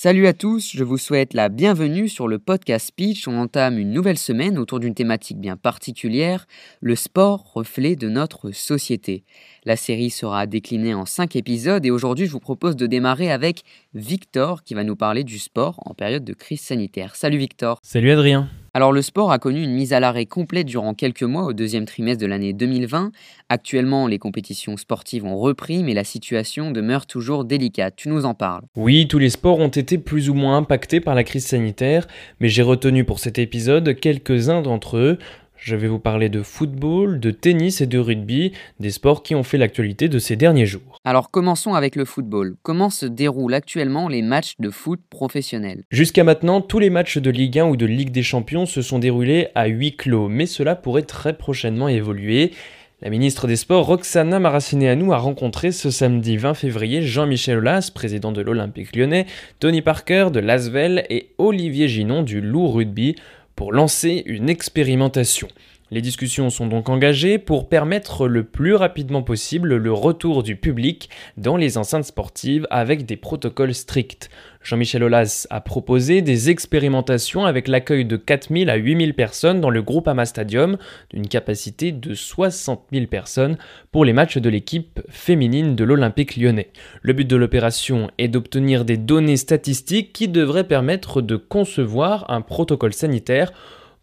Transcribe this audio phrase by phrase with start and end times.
[0.00, 3.26] Salut à tous, je vous souhaite la bienvenue sur le podcast Speech.
[3.26, 6.46] On entame une nouvelle semaine autour d'une thématique bien particulière,
[6.80, 9.24] le sport, reflet de notre société.
[9.64, 13.62] La série sera déclinée en 5 épisodes et aujourd'hui je vous propose de démarrer avec
[13.92, 17.16] Victor qui va nous parler du sport en période de crise sanitaire.
[17.16, 17.80] Salut Victor.
[17.82, 18.48] Salut Adrien.
[18.74, 21.86] Alors le sport a connu une mise à l'arrêt complète durant quelques mois au deuxième
[21.86, 23.12] trimestre de l'année 2020.
[23.48, 27.94] Actuellement, les compétitions sportives ont repris, mais la situation demeure toujours délicate.
[27.96, 28.62] Tu nous en parles.
[28.76, 32.06] Oui, tous les sports ont été plus ou moins impactés par la crise sanitaire,
[32.40, 35.18] mais j'ai retenu pour cet épisode quelques-uns d'entre eux.
[35.58, 39.42] Je vais vous parler de football, de tennis et de rugby, des sports qui ont
[39.42, 41.00] fait l'actualité de ces derniers jours.
[41.04, 42.54] Alors commençons avec le football.
[42.62, 45.82] Comment se déroulent actuellement les matchs de foot professionnels?
[45.90, 49.00] Jusqu'à maintenant, tous les matchs de Ligue 1 ou de Ligue des Champions se sont
[49.00, 52.52] déroulés à huis clos, mais cela pourrait très prochainement évoluer.
[53.00, 58.32] La ministre des Sports, Roxana Maracineanu, a rencontré ce samedi 20 février Jean-Michel Aulas, président
[58.32, 59.26] de l'Olympique lyonnais,
[59.60, 63.14] Tony Parker de Lasvel et Olivier Ginon du Loup Rugby
[63.58, 65.48] pour lancer une expérimentation.
[65.90, 71.08] Les discussions sont donc engagées pour permettre le plus rapidement possible le retour du public
[71.38, 74.28] dans les enceintes sportives avec des protocoles stricts.
[74.62, 79.80] Jean-Michel Aulas a proposé des expérimentations avec l'accueil de 4000 à 8000 personnes dans le
[79.80, 80.76] Groupama Stadium,
[81.08, 83.56] d'une capacité de 60 000 personnes
[83.90, 86.68] pour les matchs de l'équipe féminine de l'Olympique lyonnais.
[87.00, 92.42] Le but de l'opération est d'obtenir des données statistiques qui devraient permettre de concevoir un
[92.42, 93.52] protocole sanitaire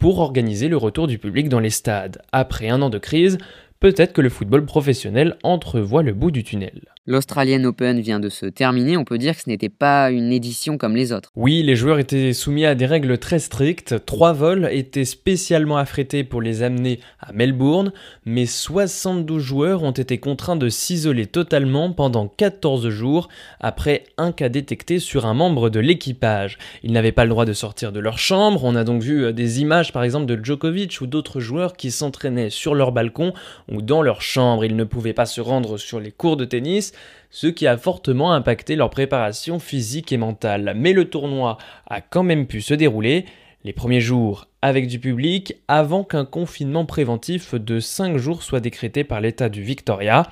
[0.00, 2.22] pour organiser le retour du public dans les stades.
[2.32, 3.38] Après un an de crise,
[3.80, 6.82] peut-être que le football professionnel entrevoit le bout du tunnel.
[7.06, 10.76] L'Australian Open vient de se terminer, on peut dire que ce n'était pas une édition
[10.76, 11.30] comme les autres.
[11.34, 14.04] Oui, les joueurs étaient soumis à des règles très strictes.
[14.04, 17.92] Trois vols étaient spécialement affrétés pour les amener à Melbourne,
[18.26, 23.28] mais 72 joueurs ont été contraints de s'isoler totalement pendant 14 jours
[23.60, 26.58] après un cas détecté sur un membre de l'équipage.
[26.82, 29.32] Ils n'avaient pas le droit de sortir de leur chambre, on a donc vu euh,
[29.32, 33.32] des images par exemple de Djokovic ou d'autres joueurs qui s'entraînaient sur leur balcon
[33.70, 34.64] ou dans leur chambre.
[34.64, 36.92] Ils ne pouvaient pas se rendre sur les cours de tennis
[37.30, 40.74] ce qui a fortement impacté leur préparation physique et mentale.
[40.76, 41.58] Mais le tournoi
[41.88, 43.24] a quand même pu se dérouler
[43.62, 49.04] les premiers jours avec du public avant qu'un confinement préventif de 5 jours soit décrété
[49.04, 50.26] par l'État du Victoria.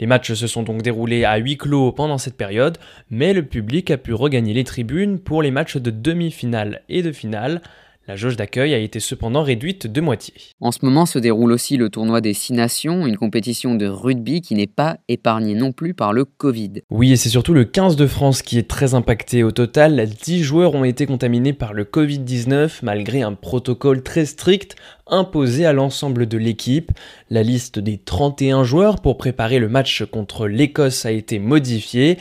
[0.00, 2.78] Les matchs se sont donc déroulés à huis clos pendant cette période,
[3.10, 7.12] mais le public a pu regagner les tribunes pour les matchs de demi-finale et de
[7.12, 7.60] finale.
[8.10, 10.34] La jauge d'accueil a été cependant réduite de moitié.
[10.60, 14.40] En ce moment se déroule aussi le tournoi des Six Nations, une compétition de rugby
[14.40, 16.82] qui n'est pas épargnée non plus par le Covid.
[16.90, 19.44] Oui, et c'est surtout le 15 de France qui est très impacté.
[19.44, 24.74] Au total, 10 joueurs ont été contaminés par le Covid-19 malgré un protocole très strict
[25.06, 26.90] imposé à l'ensemble de l'équipe.
[27.30, 32.18] La liste des 31 joueurs pour préparer le match contre l'Écosse a été modifiée.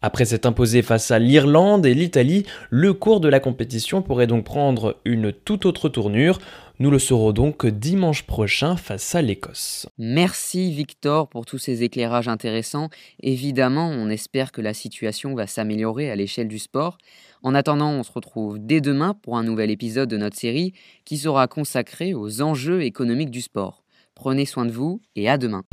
[0.00, 4.44] Après s'être imposé face à l'Irlande et l'Italie, le cours de la compétition pourrait donc
[4.44, 6.38] prendre une toute autre tournure.
[6.78, 9.88] Nous le saurons donc dimanche prochain face à l'Écosse.
[9.98, 12.88] Merci Victor pour tous ces éclairages intéressants.
[13.20, 16.98] Évidemment, on espère que la situation va s'améliorer à l'échelle du sport.
[17.42, 20.72] En attendant, on se retrouve dès demain pour un nouvel épisode de notre série
[21.04, 23.82] qui sera consacré aux enjeux économiques du sport.
[24.14, 25.64] Prenez soin de vous et à demain.